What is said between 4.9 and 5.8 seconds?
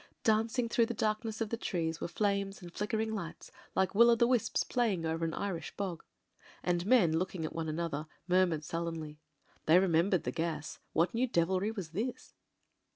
over an Irish